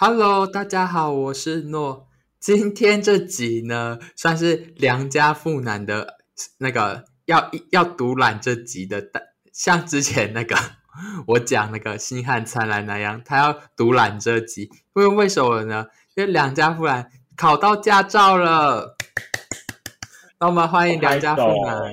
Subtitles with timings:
[0.00, 2.06] Hello，大家好，我是诺。
[2.38, 6.18] 今天这集呢，算是良家妇男的
[6.60, 9.10] 那个要要独揽这集的，
[9.52, 10.54] 像之前那个
[11.26, 14.70] 我讲那个星汉灿烂那样，他要独揽这集。
[14.94, 15.88] 因为为什么呢？
[16.14, 18.94] 因为良家妇男考到驾照了。
[20.38, 21.92] 那我们欢迎良家妇男。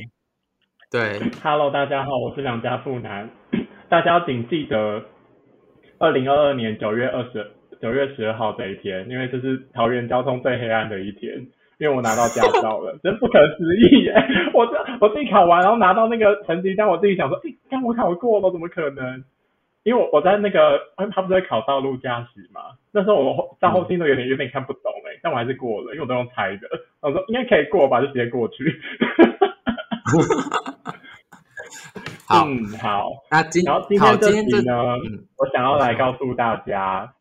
[0.92, 3.32] 对，Hello，大家好，我是良家妇男。
[3.90, 5.02] 大家要谨记得，
[5.98, 7.55] 二零二二年九月二十。
[7.82, 11.36] 九月十二号这一天，因为这是桃园交通最黑暗的一天，
[11.78, 14.14] 因为我拿到驾照了，真不可思议耶！
[14.54, 19.24] 我这我自己考完，然后拿到那个成绩单，我自己想说，哎，刚我考过了，怎么可能？
[19.84, 20.80] 因为我我在那个，
[21.14, 22.62] 他不是在考道路驾驶嘛？
[22.92, 26.68] 那时候我到后心都有点有点看不懂哎，但我还是过了，因为我都用猜的，
[27.02, 28.64] 我说应该可以过吧，就直接过去。
[32.28, 34.74] 好， 嗯，好，那今然后今天这集呢，
[35.38, 37.14] 我想要来告诉大家。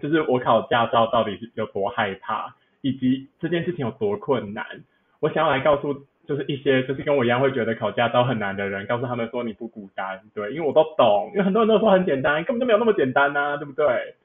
[0.00, 4.64] 就是我考驾照到底是有多害怕，以及这件事情有多困难。
[5.20, 5.94] 我想要来告诉，
[6.26, 14.16] 就是一些就是跟我一样会觉得考驾照很难的人，告诉他们说你不孤单，对，因为我都懂，因为很多人都说很简单，根本就没有那么简单呐，对不对？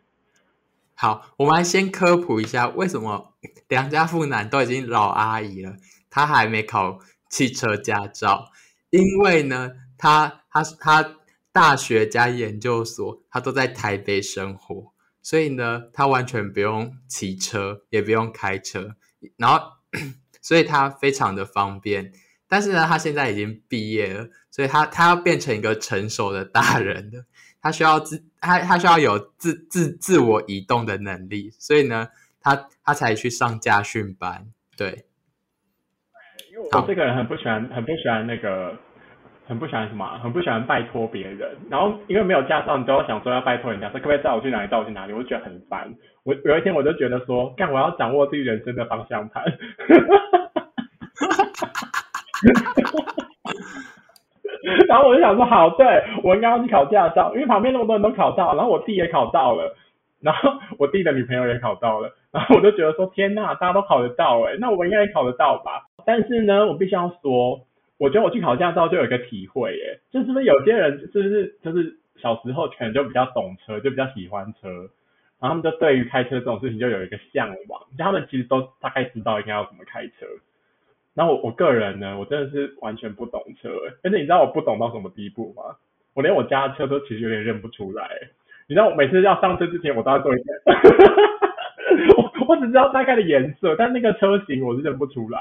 [0.95, 3.33] 好，我们来先科普一下，为什么
[3.67, 5.73] 良家妇男都已经老阿姨了，
[6.09, 6.97] 她还没考
[7.29, 8.45] 汽车驾照？
[8.89, 11.15] 因为呢，她她她
[11.51, 14.91] 大学加研究所，她都在台北生活。
[15.27, 18.95] 所以呢，他完全不用骑车，也不用开车，
[19.35, 19.59] 然后，
[20.41, 22.13] 所以他非常的方便。
[22.47, 27.25] 但是呢，他现在已经毕业了，所以他他要变成一个成熟的大人了，
[27.61, 32.07] 他需要自他他需要有自自自我移动的能力，所以呢，
[32.39, 34.47] 他他才去上家训班。
[34.77, 35.07] 对，
[36.53, 38.79] 因为我这个人很不喜欢，很不喜欢那个。
[39.47, 41.55] 很不喜欢什么，很不喜欢拜托别人。
[41.69, 45.87] 然后因为没有驾照，你都要想说要拜托人家，说可不可以载我去哪里，带我去哪里，我就觉得很烦。
[46.25, 49.43] 我有一天我就觉得说，干我要掌握自己人生的方向盘。
[54.89, 59.73] 然后我就想说，好，对我应该要去考驾照，因为旁边那么多人都考到，然后我弟也考到了，
[60.21, 65.83] 然后我弟的女朋友也考到了，然后我就觉得说，天呐，大家都考得到哎，那我应该也考得到吧？
[66.05, 67.61] 但是呢，我必须要说。
[67.97, 74.69] 我觉得我去考驾照就有一个体会，耶，就是不是有些人是不是就是小时候可能就比较懂车，就比较喜欢车，
[75.39, 80.25] 然后他们就对于开车这种事情就有一个向往，就他们其实都大概知道应该要怎么开车。
[81.15, 83.69] 然后我我个人呢，我真的是完全不懂车，
[84.03, 85.75] 而且你知道我不懂到什么地步吗？
[86.13, 88.09] 我连我家的车都其实有点认不出来。
[88.67, 90.55] 你知道我每次要上车之前，我都要做一遍，
[92.17, 95.39] 我我只知道大概的颜色，但那个车型我是认不出来。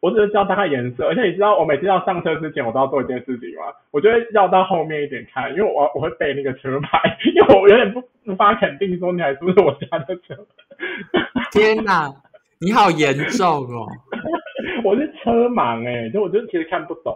[0.00, 3.72] 我只是知道大概颜色，而且你知道我每次要上车之前，我都要做一件事情吗？
[3.90, 7.00] 我就会绕到后面一点看，因为我我会背那个车牌，
[7.34, 10.46] 因为我有点不无法肯定说你还是不是我家的车。
[11.50, 12.08] 天哪，
[12.60, 13.88] 你好严重哦！
[14.84, 17.14] 我是车盲哎，就我就其实看不懂，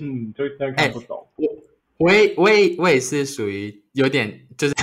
[0.00, 1.26] 嗯，就真的看不懂。
[1.36, 4.28] 我我也我也我也是属于有点
[4.58, 4.74] 就是。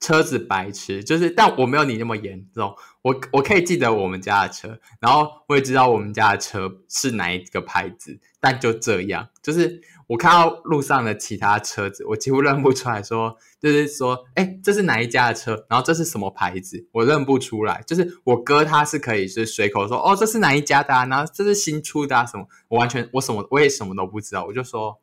[0.00, 2.74] 车子白痴，就是，但我没有你那么严重。
[3.02, 13.02] 我我可以记得我们家的车，然后我也知道我们家的车是哪一个牌子，但就这样，就是我看到路上的其他车子，我几乎认不出来。
[13.02, 15.66] 说就是说，哎，这是哪一家的车？
[15.68, 16.88] 然后这是什么牌子？
[16.92, 17.82] 我认不出来。
[17.86, 20.94] 就是我哥他是可以是随口说，哦，这是哪一家的？
[20.94, 22.46] 然后这是新出的啊什么？
[22.68, 24.98] 我完全我什么我也什么都不知道，我就说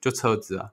[0.00, 0.70] 就车子啊。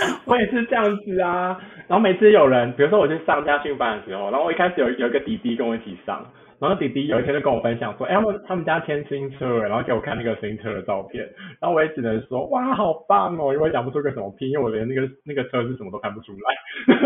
[0.26, 6.24] 我也是这样子啊，然后每次有人，比如说我去上家训班的时候，然后我一开始有有一个弟弟跟我一起上，
[6.60, 11.24] 然后弟弟有一天就跟我分享说，哎，他们他们家签新车，然后给我看那个新车的照片，
[11.60, 16.96] 然后我也只能说，哇，好棒哦，因为讲不出个什么拼，因为我连那个那个车是什么都看不出来，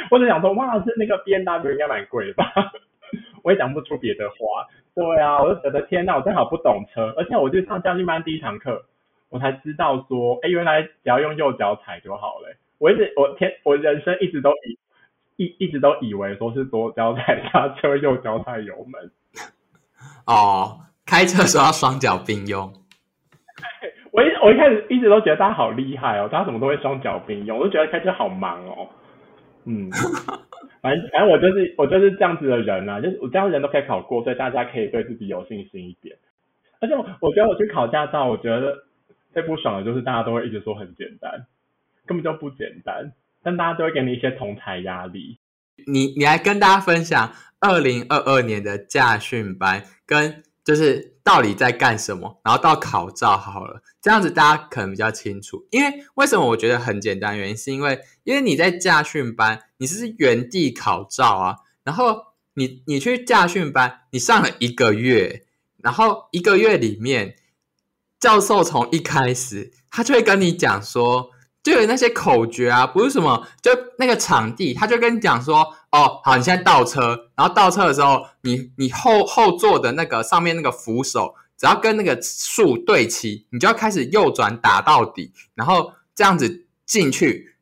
[0.10, 2.44] 我只想说，哇，是那个 B N W 应该蛮贵吧，
[3.44, 8.82] 我也讲不出别的话，对啊，我就觉得天呐，我正好不懂车，而且我去上家训班第一堂课。
[9.30, 12.54] 我才知道说，哎，原来只要用右脚踩就好了。
[12.78, 14.78] 我一直我天，我人生一直都以
[15.36, 19.10] 一一直都以为说是左脚踩刹车，右脚踩油门。
[20.26, 22.72] 哦，开车时候要双脚并用。
[24.10, 28.88] 我一我一开始一直都觉得大家好厉害哦，大家怎么都会双脚并用，我就觉得开车好忙哦。
[29.64, 29.88] 嗯，
[30.82, 36.16] 反正反正我就是我就是这样子的人啊，就是我这样人都可以考过，所以大家可以对自己有信心一点。
[36.80, 38.84] 而且我觉得我去考驾照，我觉得。
[39.32, 41.46] 最不爽的就是大家都会一直说很简单，
[42.06, 43.12] 根本就不简单，
[43.42, 45.38] 但大家都会给你一些同台压力。
[45.86, 55.66] 你你来跟大家分享二零二二年的驾训班跟就是到底在干什么，然后到考照好了，这样子大家可能比较清楚。
[55.70, 57.38] 因为为什么我觉得很简单？
[57.38, 65.44] 原因是因为因为你在驾训班，你是原地考照啊，然后你你去驾训班，你上了一个月，
[65.78, 67.36] 然后一个月里面，
[68.20, 71.30] 教授从一开始他就会跟你讲说。
[71.62, 75.58] 就有那些口诀啊，不是什么，就那个场地，他就跟你讲说，
[75.92, 87.56] 哦，好，你现在倒车，然后倒车的时候，你你后后座的那个上面那个扶手，只要跟那个树对齐，你就要开始右转打到底，然后这样子进去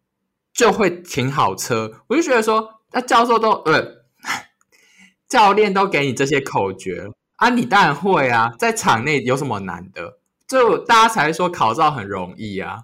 [0.55, 2.05] 就会停好车。
[2.07, 4.05] 我就觉得说，那教授都呃，
[5.29, 10.18] 教练都给你这些口诀啊，你当然会啊，在场内有什么难的？
[10.49, 12.79] 就大家才说考照很容易啊。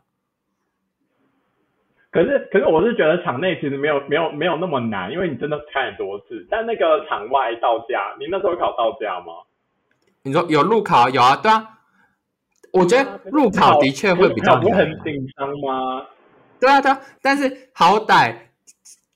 [2.11, 6.47] 可是，可是我是觉得场内其实没有没有没有那么难，因为你真的开很多次。
[6.49, 9.33] 但那个场外到家，你那时候考到家吗？
[10.23, 11.35] 你说有路考有啊？
[11.35, 11.69] 对啊，
[12.73, 14.77] 我觉得路考的确会比较难。
[14.77, 16.07] 很紧张吗？
[16.61, 17.01] 对啊，对啊。
[17.21, 18.33] 但是好歹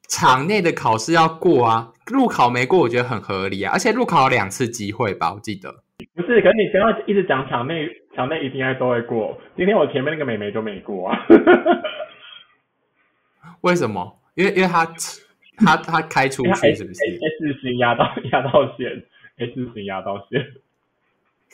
[0.08, 3.72] 场内的考试要过啊，路考没过，我觉得很合理啊。
[3.72, 5.72] 而且路考有两次机会吧，我记得。
[6.14, 9.38] 不是，可是你不要一直讲场内，场内一定该都会过。
[9.56, 11.24] 今天我前面那个美眉就没过啊。
[13.62, 14.18] 为什么？
[14.34, 14.84] 因为因为他
[15.64, 19.04] 他他开出去是不是？S 型压到压到线
[19.38, 20.44] ，S 型压到线。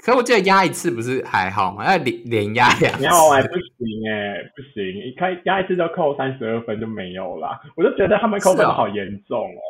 [0.02, 1.84] 可我记得压一次不是还好吗？
[1.84, 4.82] 要连连压两次，压完不行哎，不行！
[5.04, 7.60] 一开压一次就扣三十二分就没有了。
[7.76, 9.60] 我就觉得他们扣分好严重哦。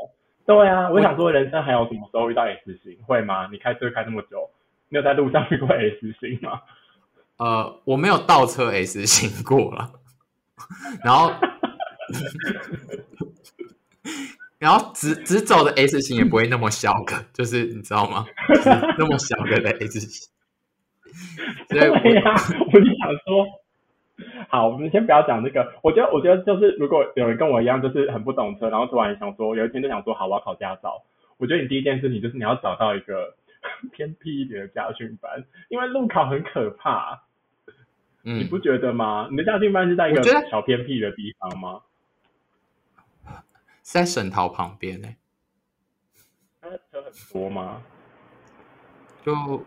[0.47, 2.97] 对啊，我想说人生还有什么时候遇到 S 型？
[3.05, 3.49] 会吗？
[3.51, 4.51] 你开车开那么久，
[4.89, 6.61] 你有在路上遇过 S 型吗？
[7.39, 9.93] 呃，我没有倒车 S 型过了，
[11.05, 11.33] 然后。
[14.59, 18.25] 然后直直走的 S 型也不会那么小个，就是你知道吗？
[18.99, 20.31] 那么小个的 S 型。
[21.69, 23.45] 对呀，我就想说，
[24.49, 25.71] 好，我们先不要讲这个。
[25.83, 31.03] 我觉得，我觉得就是，如果有人跟我一样，就是很不懂车，然后突然想说，有一天就想说，好，我要考驾照。
[31.37, 33.35] 我觉得你第一件事情就是你要找到一个
[33.93, 37.23] 偏僻一点的家训班，因为路考很可怕。
[38.23, 39.29] 嗯，你不觉得吗？
[39.31, 41.83] 你的家训班是在一个小偏僻的地方吗？
[43.83, 45.09] 在省桃旁边呢，
[46.91, 47.83] 车很多吗？
[49.23, 49.63] 就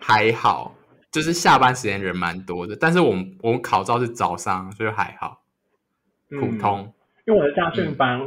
[0.00, 0.74] 还好，
[1.12, 2.76] 就是下班时间人蛮多的。
[2.76, 5.42] 但是我们我们考照是早上，所以还好，
[6.30, 6.92] 普通。
[7.26, 8.26] 因为我的家训班，我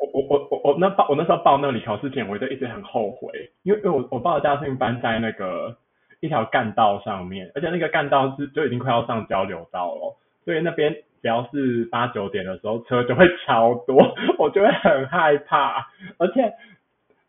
[0.00, 5.76] 我我我我那报我那时候报那里考试前，我就一直很后悔，因为因为我我报的驾训班在那个
[6.20, 11.02] 一条干道上面，而且那个干道是就已经快要上交流道了，所以那边。
[11.22, 15.86] 只要是八九点的时候，车就会超多， 我就会很害怕。
[16.16, 16.50] 而且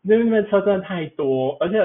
[0.00, 1.76] 那边那边车真的太多，而且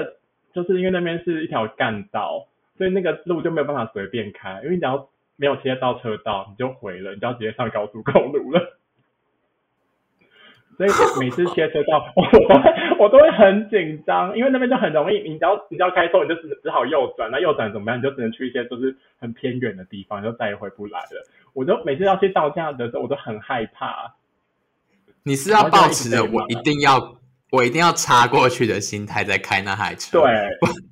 [0.54, 2.46] 就是因为那边是一条干道，
[2.78, 4.58] 所以那个路就没有办法随便开。
[4.62, 5.06] 因为你只要
[5.36, 8.78] 没有切到车道，你就毁了，你就要直接上高速公路了。
[10.76, 17.98] 所以每次切车道， 我我都会很紧张，因为那边就很容易，你只要你只要开错，你就只只好右转，那右转怎么样？
[17.98, 21.26] 你就只能去一些就是很偏远的地方，就再也回不来了。
[21.52, 24.14] 我就每次要去到家的时候，我都很害怕。
[25.24, 27.18] 你是要抱持着我一定要
[27.50, 30.20] 我一定要插过去的心态在开那台车？
[30.20, 30.30] 对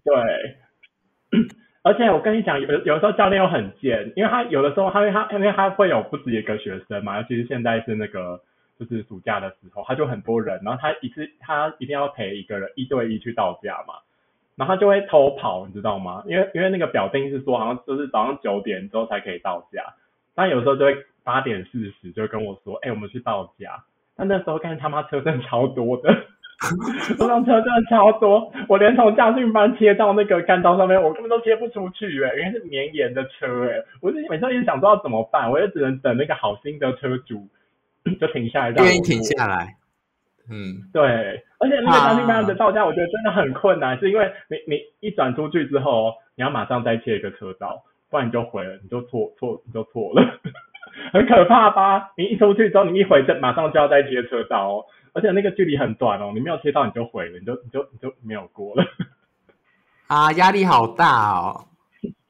[0.05, 1.43] 对。
[1.85, 8.41] 而且我跟你讲，有有时候教练又很贱，因为他有的时候他会他因为他会有不止一个学生嘛，尤其是现在是那个。
[8.79, 13.95] 就是暑假的时候，他就很多人，然后他一次他一定要陪一个人一对一去到家嘛，
[14.57, 16.23] 然后他就会偷跑，你知道吗？
[16.27, 19.83] 因为因为那个表定是说好像就是早上九点之后才可以到家，
[20.35, 23.83] 但有时候就会八点四十就跟我说，哎，我们去到家。
[24.19, 26.11] 但那时候看他妈车真的超多的，
[27.19, 37.47] 这辆车真的超多，我连从驾训班贴到那个干道上面，我根本都贴不出去哎，因为是绵延的车哎，我就每次一直想知道怎么办，我就只能等那个好心的车主。
[38.21, 39.77] 就停下来，愿意停下来。
[40.49, 41.03] 嗯，对，
[41.59, 50.23] 而且那个当地班的到家，我觉得真的很困难，是因为你你一转出去之后，你要马上再切一个车道，不然你就毁了，你就错错你就错了，
[51.13, 52.13] 很可怕吧？
[52.17, 54.85] 你一出去之后，你一回正马上就要再切车道哦，
[55.15, 58.85] 而且那个距离很短哦，你没有切到你就毁了，你就你就你就没有过了。
[60.07, 61.67] 啊，压力好大哦。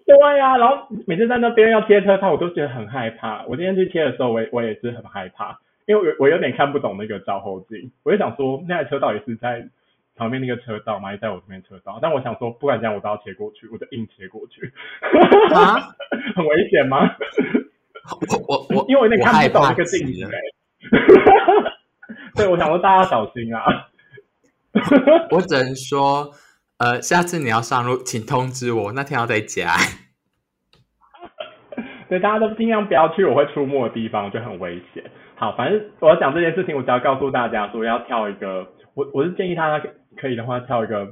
[0.06, 3.44] 对呀，然后每次在那边要切车道，我都觉得很害怕。
[3.44, 5.58] 我今天去切的时候，我也我也是很害怕。
[5.86, 9.68] 因为我我有点看不懂那个照后镜，我就想说那台车到底是在
[10.16, 11.08] 旁边那个车道吗？
[11.08, 11.98] 还是在我这边车道？
[12.02, 14.72] 但我想说，不管怎样，我都要切过去，我就硬切过去。
[15.54, 15.76] 啊，
[16.34, 16.98] 很危险吗？
[18.30, 20.28] 我我我 因为我有点看不懂那个镜子。
[22.36, 23.88] 对，我想说大家小心啊。
[25.30, 26.32] 我只能说，
[26.78, 29.74] 呃，下次你要上路，请通知我，那天要在家。
[32.08, 35.02] 对，大家都尽量不要去我会出没的地方，就很危险。
[35.36, 41.06] 好，反正我要讲这件事情，我只要告诉大家说要跳一个，我我是建议大家可以的话跳一个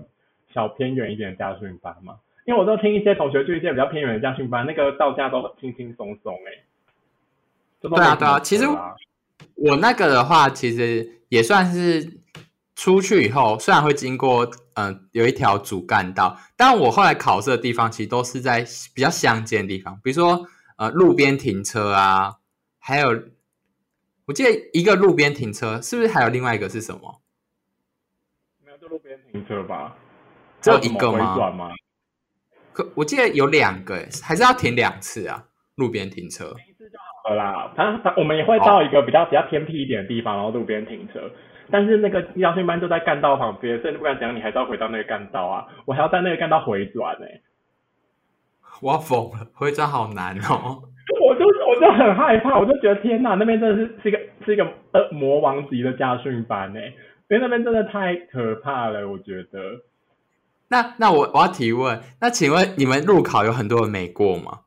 [0.53, 2.15] 小偏远一点的家训班嘛，
[2.47, 6.65] 因为我都听一些同学去一些比较偏远的家训班，那个到家都很轻轻松松哎。
[7.81, 8.65] 对啊对啊，其实
[9.57, 12.19] 我那个的话，其实也算是
[12.75, 18.65] 出去以后，虽然会经过嗯有一条主干道，但我后来考试的地方其实都是在
[18.95, 20.47] 比较乡间的地方，比如说。
[20.77, 22.35] 呃，路边停车啊，
[22.81, 23.13] 还有，
[24.27, 27.21] 我记得一个路边停车，是不是还有另外一个是什么？
[28.65, 29.97] 没有，就路边停车吧？
[30.61, 31.71] 只有一个吗？
[32.73, 35.45] 可我记得有两个，还是要停两次啊？
[35.77, 37.73] 路边停车一次就好了啦。
[37.77, 41.31] 反正我们也会到一个比较比较偏僻一点的地方，然后路边停车。
[41.71, 45.67] 但是那个邀训班就在干道旁边，所以不管怎样，你还是要回到那个干道啊！
[45.85, 47.27] 我还要在那个干道回转呢。
[48.83, 50.83] 我要疯了，回家好难哦！
[51.21, 56.81] 我就我就很害怕，我就觉得天哪，那边真的是是一个是一个呃魔王级的家训班呢，
[57.29, 59.83] 因为那边真的太可怕了，我觉得。
[60.69, 64.61] 那那我我要提问，那请问你们路考有很多人没过吗？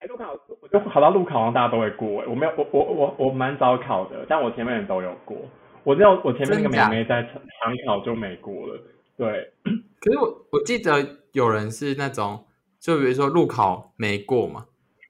[0.00, 5.36] 哎，路考我就考到路考大家都会过，我没有我我我我蛮早考的，但我前面人都有过，
[5.84, 8.82] 我只有我前面那个妹妹在常考就没过了，
[9.16, 9.52] 对。
[10.00, 10.90] 可是我我记得
[11.32, 12.46] 有人是那种，
[12.78, 14.66] 就比如说路考没过嘛，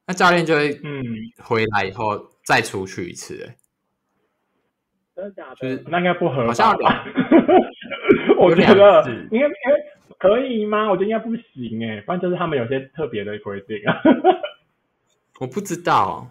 [0.06, 1.02] 那教练就会嗯
[1.42, 3.56] 回来以后再出去一次，哎，
[5.14, 5.56] 真的假的？
[5.56, 6.74] 就是那应该不合好像
[8.38, 9.50] 我觉得应该哎
[10.18, 10.88] 可以吗？
[10.90, 14.00] 我觉得应该不行哎，反正就是他们有些特别的规定啊。
[15.40, 16.26] 我不知道，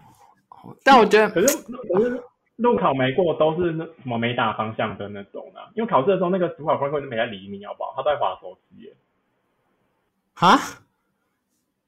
[0.82, 1.56] 但我觉得可是
[1.92, 2.22] 可是。
[2.56, 7.94] 路考没过都是那什么没打方向的那种的，因为考试的时候那个主考官根本就没在理你，好不好？
[7.96, 8.92] 他在划手机。
[10.34, 10.58] 哈？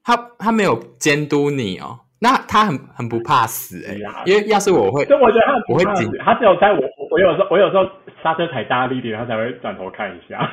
[0.03, 2.01] 他他没有监督你哦？
[2.19, 3.95] 那他很很不怕死哎，
[4.27, 7.85] 因为要是我会，所以我觉得他我会紧，他只有在我我有时候我有时候
[8.23, 10.51] 刹车踩大力点，他才会转头看一下。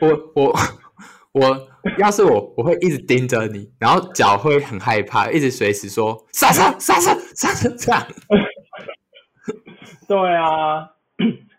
[0.00, 0.54] 我 我我。
[1.34, 1.40] 我
[1.96, 8.06] 要是我，我会一直盯着你，然后脚会很害怕，一直随时说刹车刹车刹车这样。
[10.06, 10.90] 对啊，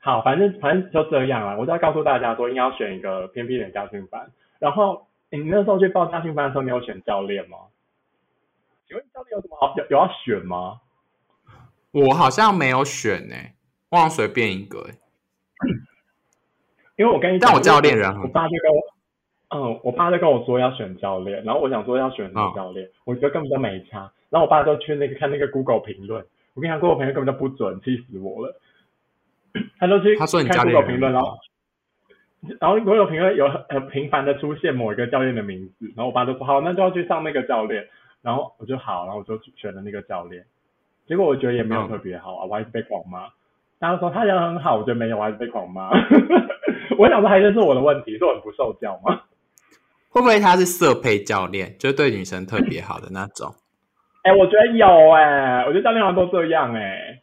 [0.05, 1.57] 好，反正反正就这样了。
[1.57, 4.29] 我就要告诉大家说，应该要选一个偏僻点家训班。
[4.59, 7.57] 然后你那时候去报家训班的时候，你有选教练吗？
[8.85, 10.81] 请问教练有什么好有有要选吗？
[11.91, 13.35] 我好像没有选呢，
[13.91, 14.89] 忘随便一个。
[16.97, 18.81] 因为我跟你但我教练人，我爸就跟我。
[19.55, 24.11] 嗯，我爸就跟我说要选教练，然后我想说要选什么教练，我觉得根本就没差。
[24.29, 28.59] 然后我爸就去那个看那个 Google 评论，我跟你讲，Google 评论根本就不准，气死我了。
[29.79, 31.37] 他就去他说你看 Google 评论，然后
[32.59, 37.87] 然后 Google 评论有很很频繁的出现某一个教练的名字，然后我爸就说好，那就要去上那个教练。
[38.21, 40.45] 然后我就好，然后我就选了那个教练。
[41.05, 43.27] 结果我觉得也没有特别好啊，我还是被狂骂。
[43.79, 45.89] 大家说他人很好，我觉得没有，我还是被狂骂。
[46.97, 49.23] 我想说还是是我的问题，是我很不受教吗？
[50.07, 53.53] 会不会他是色配教练，就是对女生特别好的那种？
[54.23, 57.19] 哎，我觉得有哎，我觉得教练好像都这样哎。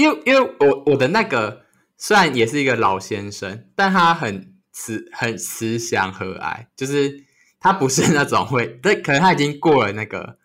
[0.00, 1.62] 因为因为我我的那个
[1.96, 7.24] 虽然也是一个老先生，但他很慈很慈祥和蔼，就是
[7.58, 10.38] 他不是那种会，对，可能他已经过了那个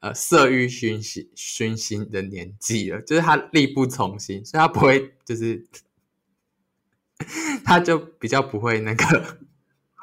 [0.00, 5.66] 呃色欲熏心熏心的年纪了，就是他力不从心，所以他不会就是
[7.64, 9.24] 他就比较不会那个。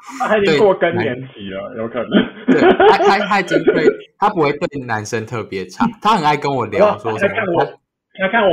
[0.20, 2.10] 他已经过更年期了，有可能。
[2.46, 3.84] 对，他他他已经对，
[4.16, 7.28] 他不会对男生特别差，他很爱跟我聊， 说什么？
[7.28, 7.80] 他看我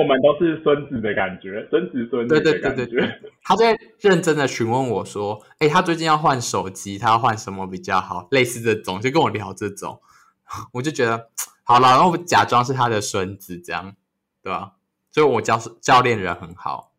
[0.06, 3.20] 们都是孙子的感觉，孙子孙子的感觉。
[3.44, 10.00] 他在认真的询问我说：“哎，他最近要换手机，他要换什么比较好？”类似这种，就跟我聊这种，
[10.74, 11.30] 我就觉得
[11.64, 13.96] 好了，然后我假装是他的孙子，这样
[14.42, 14.74] 对吧？
[15.12, 16.92] 所以，我教教练人很好。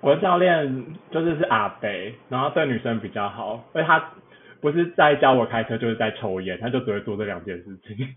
[0.00, 4.12] 我的教练就是是阿北，然后对女生比较好，因为他
[4.60, 8.14] 不是在教我开车，就是在抽烟，他就只会做这两件事情。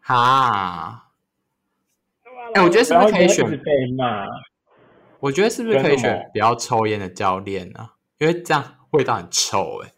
[0.00, 1.05] 哈，
[2.54, 3.46] 哎，我觉得是不是可以选？
[3.96, 4.26] 骂。
[5.20, 7.90] 我觉得是不是可以选不要抽烟的教练呢？
[8.18, 8.62] 因为这样
[8.92, 9.90] 味道很臭哎。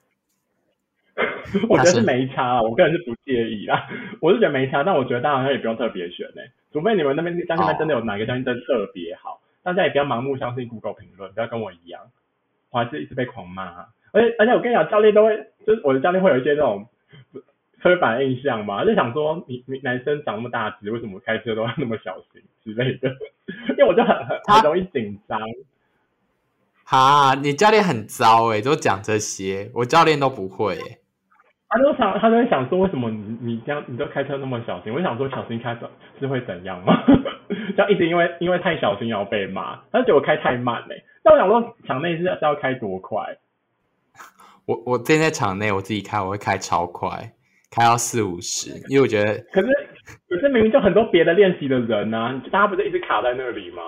[1.68, 3.88] 我觉得是没差，我个人是不介意啦。
[4.20, 9.40] 我是觉得没差，但我觉得大家好像也不用特别选哎，除非你们那边家训班真的有哪个教练真的特别好。
[9.62, 12.02] 大家也不要盲目相信 Google 评论，不要跟我一样，
[12.70, 13.86] 我还是一直被狂骂。
[14.12, 15.36] 而且而且我跟你讲，教练都会，
[15.66, 16.86] 就是我的教练会有一些那种
[17.82, 23.08] 刻板印象嘛，就想说你你男生长那么大只，为什么开车都要那么小心之类的？
[23.70, 24.16] 因为我就很
[24.46, 25.38] 很容易紧张。
[26.84, 30.98] 哈，你教练很糟哎，都讲这些，我教练都不会哎。
[31.70, 34.92] 他都想，他都在想说，为什么你你这样，你都开车那么小心？
[34.92, 36.94] 我想说，小心开车是会怎样吗？
[37.76, 41.04] 这样一直因为因为太小心要被骂，他觉得我开太慢嘞。
[41.22, 43.36] 那我想说，场内是是要开多快？
[44.64, 47.32] 我我今天在场内我自己开，我会开超快，
[47.70, 49.38] 开到四五十，因为我觉得。
[49.52, 49.68] 可是
[50.28, 53.82] 可是明明就很多别的练习的人呢，大家不是一直卡在那里吗？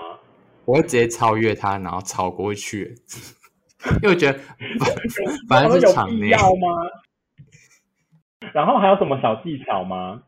[0.67, 2.95] 我会直接超越他，然后超过去，
[4.03, 4.39] 因为我觉得
[5.49, 6.31] 反正是场内。
[8.53, 10.23] 然后还有什么小技巧吗？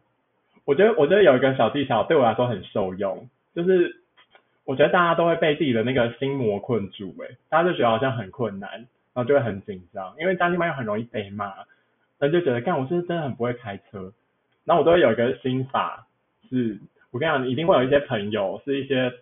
[0.64, 3.96] 我觉得我觉得有一个小技巧对我来说很受用，就是
[4.64, 11.52] 我觉得大家都会被自己的那个心魔困住，哎，大家就觉得好像很困难，然后就会很紧张，因为张金班又很容易被骂，
[12.22, 14.14] 那就觉得干我是真的很不会开车。
[14.64, 16.06] 然后我都会有一个心法，
[16.48, 16.78] 是
[17.10, 19.12] 我跟你讲，一定会有一些朋友是一些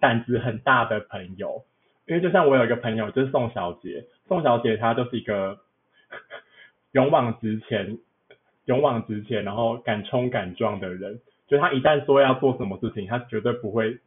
[0.00, 1.64] 胆子很大的朋友，
[2.06, 5.60] 因为就像我有一个朋友就是宋小姐，宋小姐她就是一个。
[6.92, 7.98] 勇往直前，
[8.64, 13.98] 勇往直前，然后敢冲敢撞的人，就他一旦说要做什么事情，他绝对不会，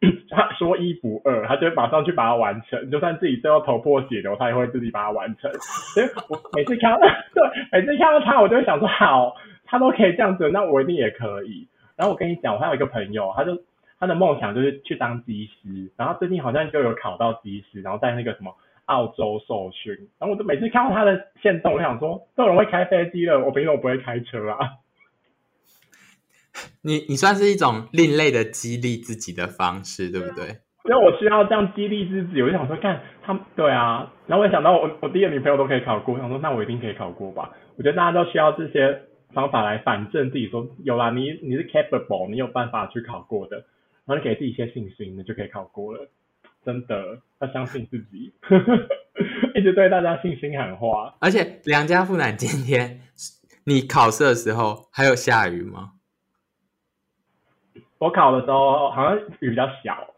[0.30, 5.50] 他说一不二，他就会马上去把它完成，就算自己最后头破血流，他也会自己把它完成。
[5.94, 9.34] 所以我每次看到，对，每次看到他，我就会想说，好，
[9.64, 11.68] 他都可以这样子，那我一定也可以。
[11.96, 13.56] 然后我跟你讲，我还有一个朋友，他就
[13.98, 18.54] 他的梦想就是去当机师，然后最近好像就有考到机师，然后在那个什么。
[18.86, 24.58] 澳洲受训，然后我就每次看到他的线动，我想说，这种人会开飞机了，我凭什么不会开车啊？
[26.84, 30.44] 你你算是一种另类的激励自己的方式，对不对？
[30.84, 34.12] 因为我需要这样激励自己，我就想说，看他们，对啊。
[34.26, 37.50] 然后我也想到，我我第一个女朋友都可以考过，我想说，那我一定可以考过吧？
[37.76, 39.00] 我觉得大家都需要这些
[39.32, 43.56] 方法来反证自己，说有啦，你你是 capable，你有办法去考过的，
[44.04, 46.06] 然后你给自己一些信心，你就可以考过了。
[46.66, 48.32] 真的要相信自己，
[49.54, 51.14] 一直对大家信心喊话。
[51.20, 53.00] 而且良家妇男今天
[53.64, 55.92] 你考试的时候还有下雨吗？
[58.04, 60.14] 我考的时候好像雨比较小，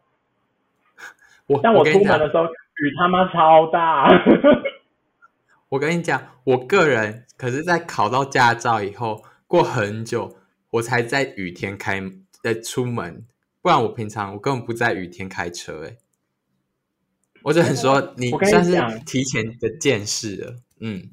[1.46, 4.08] 我但我出门的时候雨他妈超大。
[5.70, 10.36] 我跟你讲，我个人可是在考到驾照以后过很久，
[10.70, 12.02] 我才在雨天开
[12.42, 13.24] 在出门，
[13.62, 15.96] 不然我平常我根本不在雨天开车哎。
[17.44, 18.72] 我只能说，你算是
[19.04, 20.56] 提前的见识了。
[20.80, 21.10] 嗯，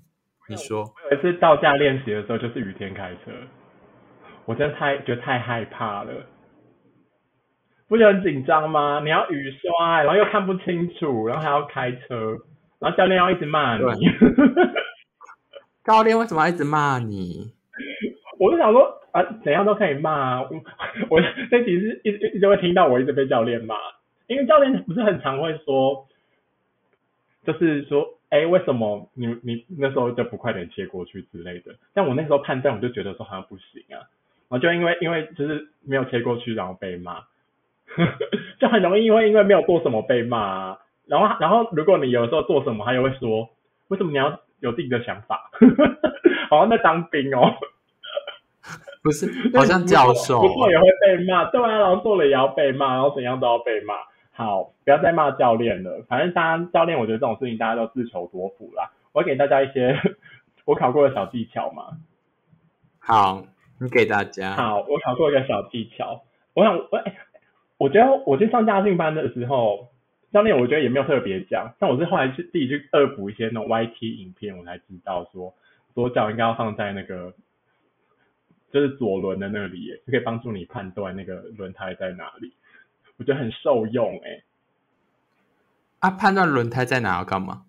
[0.49, 3.31] 你说，有一次到家练习的时候，就是雨天开车，
[4.45, 6.11] 我真的太觉得太害怕了，
[7.93, 8.99] 不觉得很紧张吗？
[9.03, 12.39] 你要雨刷，然后又看不清楚，然后还要开车，
[12.79, 13.83] 然后教练要一直骂你。
[15.85, 17.53] 教练为什么要一直骂你？
[18.39, 20.41] 我就想说啊，怎样都可以骂。
[20.41, 20.49] 我
[21.09, 23.75] 我这其实一直一直会听到我一直被教练骂，
[24.25, 26.07] 因为教练不是很常会说。
[27.45, 31.75] 就是说，哎，为什么你你那时候就不快点切过去之类的？
[31.93, 34.07] 但我那时候判断，我就觉得说好像不行啊，
[34.47, 37.17] 然后就因为因为就是没有切过去，然后被骂，
[38.59, 43.49] 就很容易因为因为没有做什么被骂，然后然后如果你有时候做什么，他又会说，
[43.89, 45.49] 为什么你要有自己的想法？
[46.49, 47.53] 好像在当兵哦，
[49.03, 49.27] 不是，
[49.57, 53.95] 好像教授，不做也会被骂，对啊，然后做了也要被骂，然后怎样都要被骂。
[54.35, 56.03] 好，不要再骂教练了。
[56.09, 58.91] 反正大家教练，我觉得这种事情大家都自求多福啦。
[59.11, 59.95] 我给大家一些
[60.65, 61.83] 我考过的小技巧嘛。
[62.97, 63.43] 好，
[63.79, 64.53] 你给大家。
[64.55, 66.23] 好，我考过一个小技巧。
[66.55, 67.15] 我想，我哎，
[67.83, 69.89] 我觉得我去上家训班的时候，
[70.31, 71.75] 教练我觉得也没有特别讲。
[71.79, 75.53] 但我是后来去自己去恶补一些那种 YT 影片，我才知道说
[75.93, 77.33] 左脚应该要放在那个
[78.71, 82.53] 就是左轮的那里，就可以帮助你判断那个轮胎在哪里。
[83.17, 84.43] 我觉得很受用哎，
[85.99, 87.65] 啊，判断轮胎在哪要干嘛？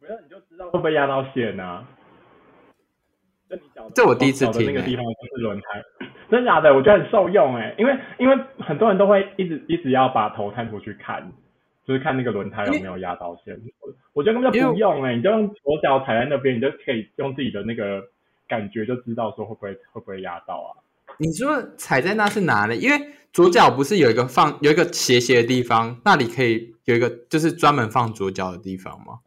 [0.00, 1.84] 没有你就知道会不会压到线啊？
[3.92, 5.82] 这我第一次听，那个地方就是轮胎，
[6.34, 6.74] 真假的？
[6.74, 11.32] 我觉得很受用哎，因为因为很多人都会一直一直要把头探出去看，
[11.86, 13.56] 就是看那个轮胎有没有压到线。
[14.12, 18.02] 我觉得根本就不用哎，你就用左脚踩在那边，你就可以用自己的那个
[18.48, 20.70] 感觉就知道说会不会会不会压到啊？
[21.18, 22.78] 你说踩在那是哪里？
[22.78, 22.96] 因为
[23.32, 29.20] 左脚不是有一个放有一个斜斜的地方，那里可以有一个就是专门放左脚的地方吗？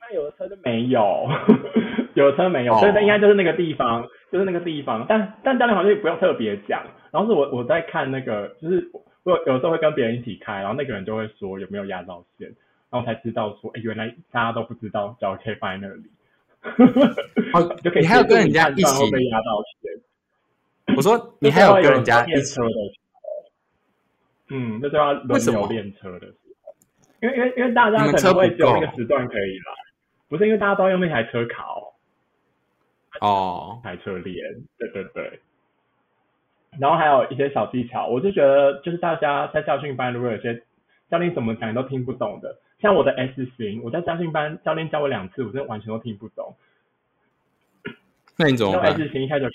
[0.00, 1.28] 那有的车就没有，
[2.14, 5.06] 有的车没有，所以它应该就是那个地方，就是那个地方。
[5.08, 6.82] 但但教练好像也不用特别讲。
[7.12, 8.90] 然后是我我在看那个，就是
[9.22, 12.52] 我有有时候会跟别人一起开，然后那个人就会说有没有压到线，
[12.90, 16.10] 然后才知道说，哎，原来大家都不知道脚可以放在那里。
[17.52, 18.02] 哦， 就可以。
[18.02, 20.96] 你还有跟人家一起被压到线。
[20.96, 22.98] 我说 你还有跟人家练车的时
[24.50, 26.74] 候，嗯，那就要轮流练车的时候。
[27.22, 29.72] 因为因为因为大家可能会只有那个时段可以来，
[30.28, 31.93] 不是因为大家都要用那台车考哦，
[33.82, 34.36] 台车练，
[34.78, 35.40] 对对对。
[36.80, 40.62] 然后还有一些小技巧，我就觉得就是大家在教训班如果有些
[41.08, 46.56] 教练怎么讲你都听不懂的，像我的 S 型，我在教训班教练教我两次，我真的完全都听不懂。
[48.36, 49.52] 那你怎么？S 型一开始开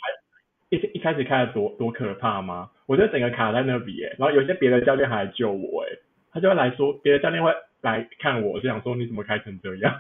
[0.70, 2.70] 一一开始开的多多可怕吗？
[2.86, 5.98] 我就整个卡在那里哎，然后有些别的教练还来救我哎，
[6.32, 10.00] 他就会来说，别的教练会来看我，就想说你怎么开成这样？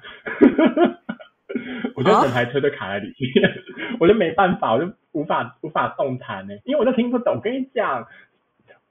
[1.96, 3.52] 我就整台车都卡在里面，
[4.00, 7.36] 我就没办法，我就无法无法动弹呢，因为我就听不懂。
[7.36, 8.06] 我跟你讲，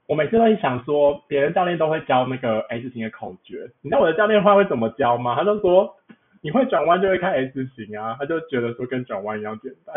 [0.07, 5.35] 我每次都会想说，别人教练都会教那个 S 型的口诀，你知道我的教练话会怎么教吗？
[5.35, 5.95] 他就说
[6.41, 9.95] 你会转弯就会开 S 型啊，他就觉得说跟转弯一样简单。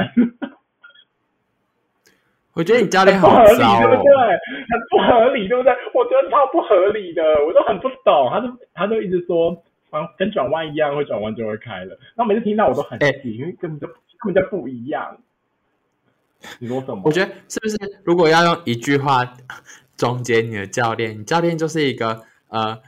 [2.55, 4.11] 我觉得你教练很不合理，好糟哦对不对。？
[4.69, 5.73] 很不合理，对不对？
[5.95, 8.29] 我觉得超不合理的，我都很不懂。
[8.31, 9.57] 他就他就一直说，
[9.93, 11.97] 啊，跟转弯一样，会转弯就会开了。
[12.17, 15.19] 然后每次听到我都很哎气，因为根本就根本就不一样。
[16.59, 17.03] 你说什么？
[17.05, 19.35] 我觉得是不是如果要用一句话
[19.95, 22.81] 总结你的教练，你教练就是一个呃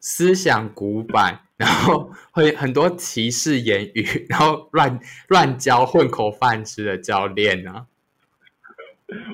[0.00, 7.86] 思想古板，然后会很多歧视言语，然后乱乱教混口饭吃的教练啊。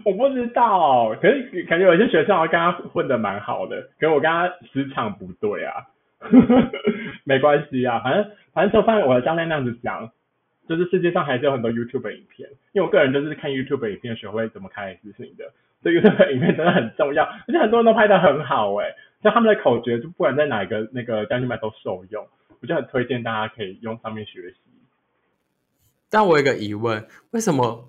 [0.04, 5.86] 我不知道，可是感觉有些学校跟他混的蛮好的，可是我跟他磁场不对啊。
[7.24, 10.10] 没关系啊，反正反正就放我的教练那样子讲，
[10.68, 22.26] 就是世界上还是有很多 YouTube 影片，因为我个人就是看 YouTube 影片学会怎么开 S 型的，所以 YouTube 影片真的很重要，而且很多人都拍的很好哎、像他们的口诀就不管在哪一个那个教练班都受用，
[22.60, 24.56] 我就很推荐大家可以用上面学习。
[26.10, 27.88] 但我有一个疑问，为什么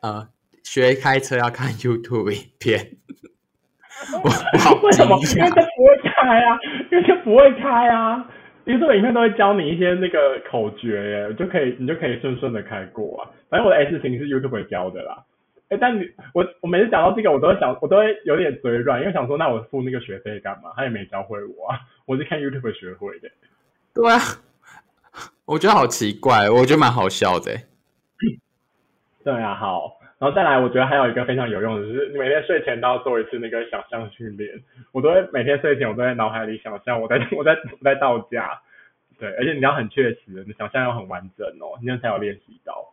[0.00, 0.28] 呃
[0.62, 2.96] 学开车要看 YouTube 影片？
[4.22, 5.18] 我我好为什么？
[5.18, 6.58] 惊讶因为这不会开啊，
[6.90, 8.28] 因为就不会开啊。
[8.66, 13.30] YouTube 影片都会教你一些那个口诀耶，就可以你就可以顺顺的开过啊。
[13.48, 15.24] 反正我的 S 型是 YouTube 教的啦。
[15.70, 20.70] 哎，但你我我每次讲到这个，我都会想，我都会有点嘴软，因为想说，那我付那个学费干嘛？
[20.76, 23.30] 他也没教会我啊，我是看 YouTube 学会的。
[23.94, 24.18] 对啊，
[25.46, 27.52] 我觉得好奇怪，我觉得蛮好笑的。
[29.24, 34.50] 对啊，好，然后再来，我觉得还有一个非常有用的，就是你每天睡前都要做一次那个想象训练。
[34.92, 38.60] 我都会每天睡前，我都在脑海里想象我在我在我在道家，
[39.18, 42.92] 对，而且你要很确实，你想象要很完整哦，你这样才有练习到。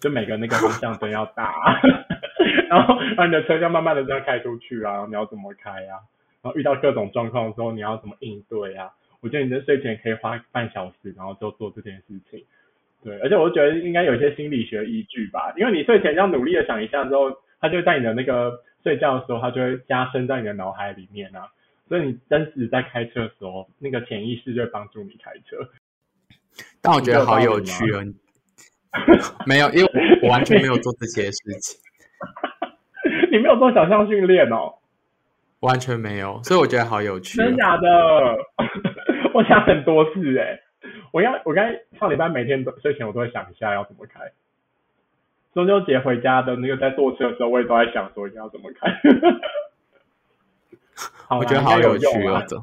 [0.00, 1.80] 就每个那个方向灯要大，
[2.68, 6.04] 然后然后你的车就慢慢的这样开出去啊，你要怎么开啊？
[6.42, 8.90] 然后遇到各种状况的时候，你要怎么应对啊？
[9.20, 12.44] 我觉得你在睡前可以花半小时，然后就做这件事情。
[13.06, 21.46] 对，而且我觉得应该有一些心理学依据吧，因为你睡前要努力的想一下之后，它就在你的那个睡觉的时候，它就会加深在你的脑海里面啊。
[21.88, 25.56] 所以你真实在开车的时候，那个潜意识就会帮助你开车。
[26.82, 28.02] 但我觉得好有趣哦。
[29.46, 29.90] 没有，因为
[30.22, 31.78] 我完全没有做这些事情，
[33.30, 34.74] 你没有做想象训练哦？
[35.60, 37.44] 完全没有，所以我觉得好有趣、哦。
[37.44, 37.88] 真假的？
[39.32, 40.58] 我想很多次哎，
[41.16, 41.64] 我刚我刚
[41.98, 44.32] 上礼拜每天都睡前我都会想一下要怎么开。
[45.54, 49.00] 中秋节回家的那个在坐车的时候，我也都在想说要怎么开。
[51.34, 52.62] 我觉得好有趣哦，这。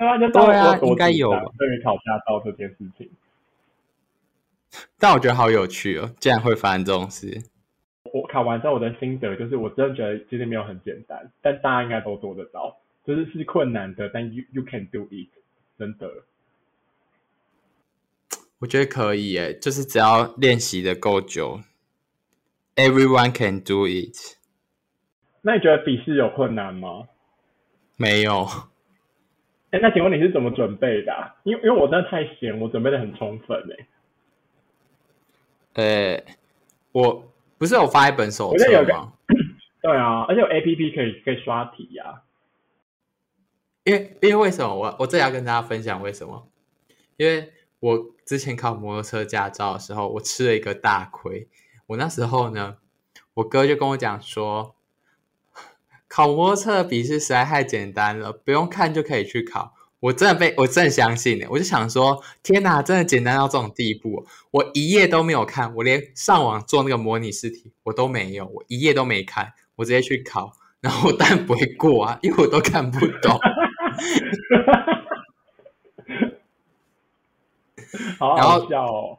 [0.00, 3.08] 那就对啊，应该有对于考驾照这件事情。
[4.98, 7.40] 但我觉得好有趣哦，竟然会发生这种事。
[8.12, 15.28] 我考完之后，我的心得就是，我真的觉得其实没有很简单，但大家应该都做得到，就是是困难的，但 you you can do it，
[15.78, 16.10] 真的。
[18.64, 21.60] 我觉得可以耶，就是只要练习的够久
[22.76, 24.38] ，everyone can do it。
[25.42, 27.06] 那你觉得笔试有困难吗？
[27.98, 28.48] 没有。
[29.70, 31.36] 哎，那请问你是怎么准备的、啊？
[31.42, 33.86] 因为因为我真的太闲，我准备的很充分哎。
[35.74, 36.24] 呃，
[36.92, 39.12] 我不是有发一本手册吗？
[39.82, 42.22] 对啊，而且有 A P P 可以可以刷题呀、啊。
[43.84, 46.48] 因为因为为什么我我这要跟大家分享为什么？
[47.18, 47.52] 因为
[47.84, 51.48] 我之前考摩托车驾照的时候，我吃了一个大亏。
[51.88, 52.76] 我那时候呢，
[53.34, 54.74] 我哥就跟我讲说，
[56.08, 59.74] 考摩托车的笔试实在太简单了，不用看就可以去考。
[60.00, 64.26] 我真的被我真的相信的，我就想说，天哪，真的简单到这种地步！
[64.50, 73.38] 我一页都没有看，我连上网做那个模拟试题我都没有，我一页都没看，我直接去考，然后但不会过啊，因为我都看不懂。
[78.18, 79.18] 好好笑哦！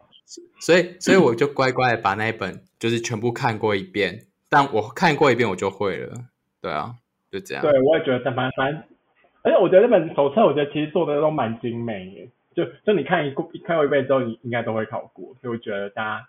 [0.60, 6.14] 所以，所以我就乖乖的把那一本就是全部看过一遍，但我看过一遍我就会了。
[6.62, 6.96] 对啊，
[7.32, 7.62] 就这样。
[7.64, 8.84] 对，我也觉得，反反正
[9.44, 12.28] 而且我觉得那本手册，我觉得其实做的都蛮精美耶。
[12.56, 15.36] 就就你看一过看过一遍之后，你应该都会考过。
[15.42, 16.28] 所以我觉得大家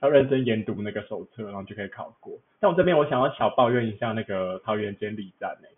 [0.00, 2.32] 要认真研读那个手册，然后就可以考过。
[2.58, 5.68] 但我这边我想要小抱怨一下那个桃园监理站诶、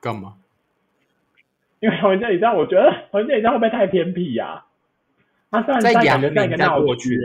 [0.00, 0.34] 干嘛？
[1.80, 4.66] 因为桃园监理站，我觉得桃园监理站会不会太偏僻呀、
[5.50, 7.20] 它虽然在阳感觉在一个明再闹过去区、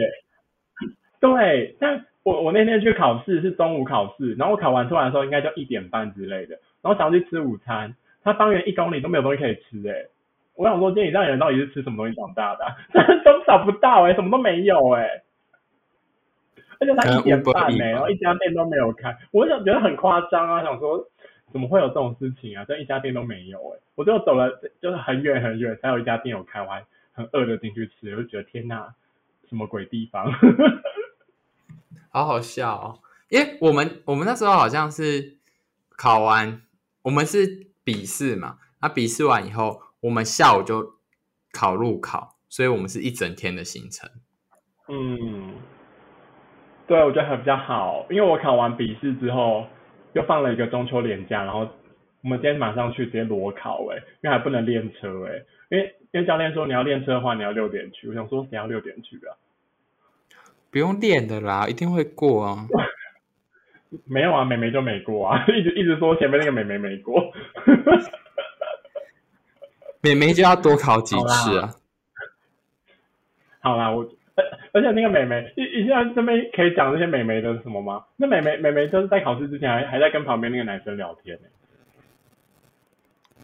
[1.19, 10.09] 对，但我我那天去考试是中午考试，然后我考完出来的时候应该就一点半之类的，然后想要去吃午餐，他方圆一公里都没有东西可以吃诶、
[10.55, 12.75] 我想说，监理站人到底是吃什么东西长大的、啊？
[13.23, 15.21] 都找不到诶、什么都没有诶、
[16.79, 21.05] 而且他一点半可能 Uber 诶、Eats 吧然后一家店都没有开，我想觉得很夸张啊，想说
[21.51, 22.65] 怎么会有这种事情啊？
[22.67, 24.49] 这一家店都没有诶、我就走了
[24.81, 26.83] 就是很远很远才有一家店有开，我还
[27.15, 28.93] 很饿的进去吃，我就觉得天哪，
[29.49, 30.31] 什么鬼地方？
[32.11, 32.99] 好好笑哦！
[33.29, 35.37] 因为我们我们那时候好像是
[35.97, 36.61] 考完，
[37.01, 40.95] 我们是笔试嘛，那笔试完以后，我们下午就
[41.51, 44.09] 考路考，所以我们是一整天的行程。
[44.87, 45.55] 嗯，
[46.87, 49.65] 对，我觉得还比较好，因为我考完笔试之后，
[50.13, 51.67] 又放了一个中秋连假，然后
[52.21, 59.35] 我们今天马上去直接裸考、欸，因为还不能练车、欸，因为因为教练说你要练车的话，你要六点去，我想说你要六点去啊？
[60.71, 62.65] 不用练的啦，一定会过啊！
[64.07, 67.21] 没有啊，美眉就没过啊， 一直一直说前面那个美眉没过。
[69.99, 71.75] 妹妹就要多考几次啊！
[73.59, 78.05] 好啦，我而而且那个美眉，你你现在这边可以讲那些美眉的什么吗？
[78.15, 81.47] 那美眉美眉就是在考试之前还还在跟旁边那个男生聊天呢、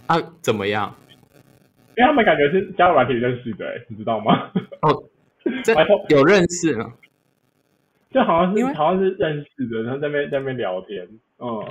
[0.08, 0.96] 啊，怎么样？
[1.98, 4.52] 因为他们感觉是交友软体认识的、欸，你知道吗？
[4.82, 5.04] 哦，
[5.64, 5.74] 这
[6.10, 6.94] 有认识吗？
[8.12, 11.08] 就好像是因为好像是认识的，然后在那边在那边聊天，
[11.40, 11.66] 嗯，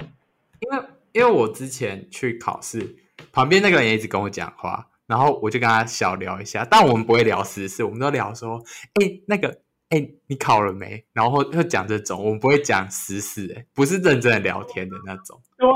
[0.60, 2.96] 因为因为我之前去考试，
[3.32, 8.62] 旁边那个人也一直跟我讲话，然后我就跟他小聊一下，但我们不会聊私事，我们都聊说，
[9.02, 9.58] 哎，那个，
[9.90, 11.04] 哎，你考了没？
[11.12, 15.40] 然后会讲这种，我们不会讲私事，哎，不是认真的聊天的那种。
[15.58, 15.68] 对，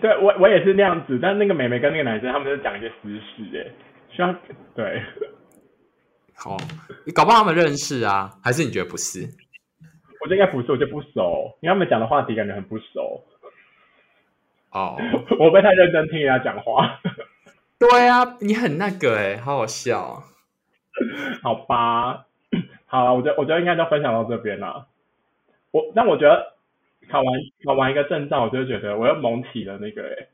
[0.00, 3.72] 对我我也是那样子，但那个妹妹跟那个男生他们就讲一些私事，哎，
[4.14, 4.34] 需要
[4.74, 5.02] 对，
[6.44, 6.56] 哦，
[7.06, 8.38] 你搞不好他们认识啊？
[8.44, 9.26] 还是你觉得不是？
[10.20, 13.24] 我觉得应该不是，我觉得不熟，因为他们讲的话题感觉很不熟，
[14.72, 14.98] 哦，
[15.40, 17.00] 我不太认真听人家讲话，
[17.78, 20.22] 对啊，你很那个哎，好好笑、啊。
[21.42, 22.26] 好吧，
[22.90, 24.88] 好了，我觉得我觉得应该就分享到这边了。
[25.70, 26.54] 我但我觉得
[27.10, 30.26] 考完考完一个证照，我就觉得我又萌起了那个哎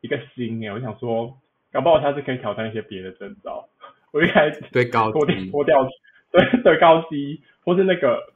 [0.00, 1.36] 一个心哎，我想说，
[1.72, 3.68] 搞不好我下次可以挑战一些别的证照。
[4.12, 5.88] 我一开始对高脱掉低脱掉，
[6.30, 8.32] 对对高级，或是那个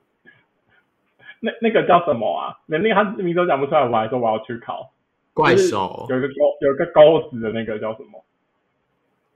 [1.40, 2.58] 那那个叫什么啊？
[2.66, 4.92] 连那个他名字都讲不出来，我还说我要去考。
[5.32, 8.24] 怪兽有一个钩有一个钩子的那个叫什么？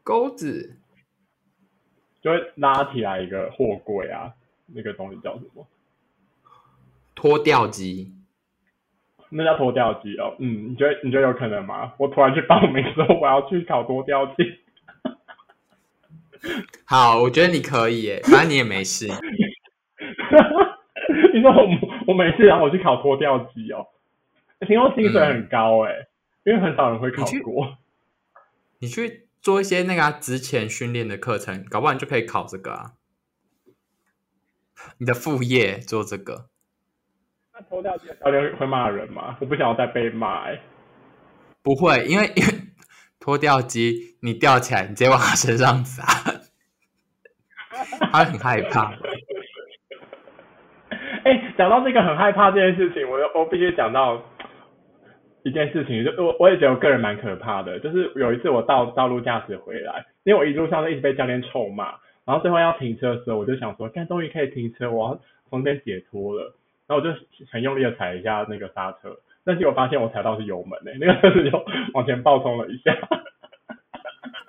[0.02, 0.76] 钩子
[2.22, 4.32] 就会拉起来一个货柜啊，
[4.66, 5.66] 那个东西叫什么？
[7.14, 8.12] 脱掉机。
[9.34, 10.36] 那叫脱掉机哦。
[10.38, 11.94] 嗯，你觉得你觉得有可能吗？
[11.98, 14.58] 我突然去报名说我要去考脱掉机，
[16.84, 19.08] 好，我觉得你可以耶，反正你也没事。
[21.32, 21.66] 你说我
[22.08, 23.86] 我每次让我去考脱掉机哦，
[24.66, 26.06] 听说薪水很高哎、
[26.44, 27.78] 因为很少人会考过。
[28.78, 32.92] 你去做一些那个啊职前训练的课程，搞不好你就可以考这个啊。
[34.98, 36.46] 你的副业做这个，
[37.52, 39.36] 那脱掉机的教练会骂人吗？
[39.40, 40.60] 我不想要再被骂哎、
[41.62, 42.52] 不会，因为因为
[43.20, 46.04] 脱掉机你吊起来，你直接往他身上砸，
[48.12, 48.92] 他会很害怕。
[51.24, 54.20] 哎、讲到这个很害怕这件事情，我又我必须讲到
[55.44, 66.54] 一件事情，就我我也觉得我个人蛮可怕的，就是有一次我道道路驾驶回来，因为我一路上都一直被教练臭骂，然后最后要停车的时候，我就想说，看终于可以停车，我要从这边解脱了，
[66.86, 67.18] 然后我就
[67.50, 72.96] 很用力的踩一下那个刹车，但是我发现我踩到是油门诶、那个车子就往前暴冲了一下，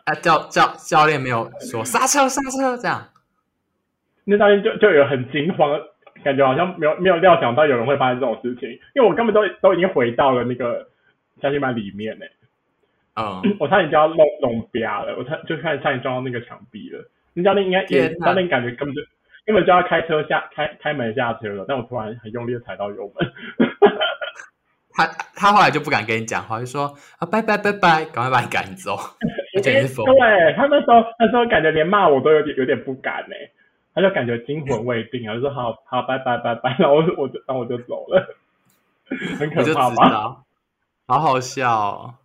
[0.05, 3.09] 啊，教教教练没有说刹车刹车这样，
[4.25, 5.81] 那教练就就有很惊慌，
[6.23, 10.87] 感觉好像没有没有料想到有人会发生这种事情，因为我根本都都已经回到了那个
[11.41, 12.31] 家训班里面诶、
[13.15, 17.09] 嗯， 我差点就要弄弄啪了，我差就差点撞到那个墙壁了。
[17.33, 19.01] 那教练应该也教练感觉根本就
[19.45, 23.31] 根本就要开车下开开门下车了，但我突然很用力的踩到油门，
[24.95, 25.05] 他
[25.35, 28.95] 他后来就不敢跟你讲话，就说啊拜拜拜拜，赶快把你赶走。
[29.53, 33.35] 对他那时候那时候感觉连骂我都有点有点不敢呢、
[33.93, 38.35] 他就感觉惊魂未定啊， 就说好好拜拜拜拜，然后我就我就然后我就走了，
[39.39, 40.37] 很可怕吗？
[41.05, 42.15] 好好笑、哦。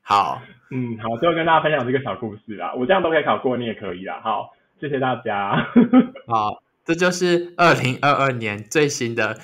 [0.00, 2.72] 好，嗯，好，最后跟大家分享这个小故事啦。
[2.74, 4.20] 我这样都可以考过，你也可以啦。
[4.22, 5.66] 好，谢谢大家。
[6.26, 9.38] 好，这就是二零二二年最新的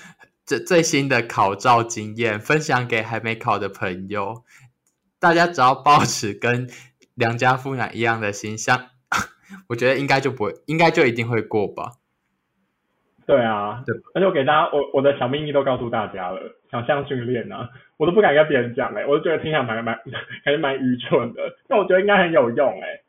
[0.47, 4.43] 这最新的考照经验，分享给还没考的朋友。
[5.19, 6.69] 大家只要保持跟
[7.15, 8.87] 良家妇男一样的形象，
[9.69, 11.93] 我觉得应该就不会，应该就一定会过吧。
[13.27, 19.99] 对啊，对，而且我给大家，我我的小秘密都告诉大家了，想象训练啊，我都不敢跟别人讲哎、我就觉得听起来蛮蛮
[20.45, 23.01] 还是蛮愚蠢的，但我觉得应该很有用哎、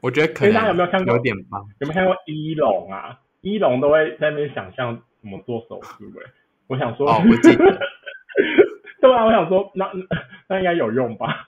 [0.00, 1.58] 我觉得可所以大家有没有看过有点吧。
[1.78, 3.20] 有没有看过一龙啊？
[3.40, 6.30] 一龙都会在那边想象怎么做手术哎、
[6.66, 7.64] 我想说，哦我记得
[9.00, 11.46] 对啊，我想说那那那应该有用吧？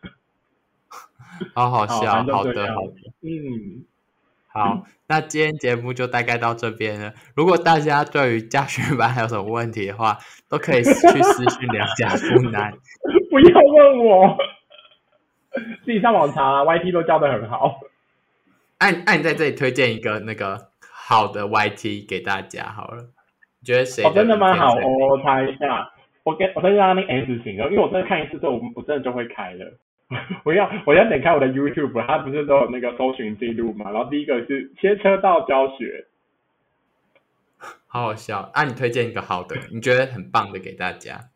[1.54, 2.52] 好 好好笑，好的，好的。
[3.22, 3.84] 嗯，
[4.48, 7.12] 好， 那今天节目就大概到这边了。
[7.34, 12.72] 如果大家对于家训班还有什么问题的话，都可以去私讯良家妇男。
[13.30, 14.36] 不要问我，
[15.84, 17.80] 自己上网查啊，YT 都教的很好。
[18.78, 23.04] 按按在这里推荐一个那个好的 YT 给大家好了。
[23.60, 24.02] 你觉得谁？
[24.04, 24.54] 哦，真的吗？
[24.54, 25.90] 好，哦，我我查一下，
[26.24, 29.78] 我给我再让他那 S 型的，因为我真的看一次之后，我我真的就会开了。
[30.42, 33.92] 我要我要点开我的 YouTube，它不是都有那个搜寻记录嘛？
[33.92, 36.06] 然后第一个是切车道教学，
[37.86, 38.50] 好好笑。
[38.52, 41.30] 啊，你推荐一个好的，你觉得很棒的给大家。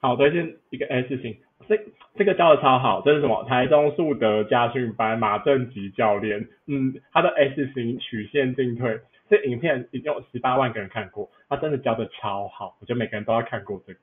[0.00, 1.80] 好，推荐一个 S 型，这
[2.14, 3.42] 这个教的超好，这是什么？
[3.44, 14.00] 台中树德家训班马正吉教练，嗯，他的 S 型曲线进退，这影片已经有十八万个人看过，他真的教的超好，我觉得每个人都要看过这个。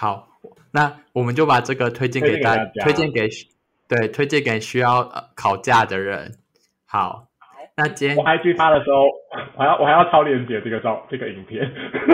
[0.00, 0.28] 好，
[0.70, 3.28] 那我们就把这个推荐给大推荐给大家推荐给
[3.88, 6.38] 对，推荐给需要呃考驾的人。
[6.86, 7.26] 好，
[7.76, 9.06] 那今天我 IG 发的时候，
[9.56, 11.68] 我还要我还要超链接这个照这个影片。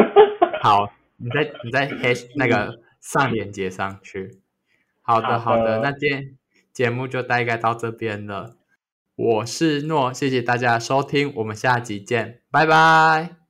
[0.65, 4.39] 好，你再你再 hash 那个上链接上去。
[5.03, 6.39] 好的，好的，那今天
[6.73, 8.57] 节目就大概到这边了。
[9.17, 13.44] 我是诺，谢谢大家收听，我们下集见，拜拜。